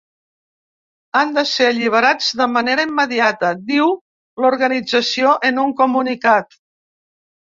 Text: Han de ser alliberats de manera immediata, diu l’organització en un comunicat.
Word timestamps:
Han 1.19 1.33
de 1.35 1.41
ser 1.49 1.65
alliberats 1.71 2.29
de 2.39 2.47
manera 2.53 2.85
immediata, 2.89 3.51
diu 3.67 3.93
l’organització 4.45 5.35
en 5.51 5.63
un 5.65 5.75
comunicat. 5.83 6.59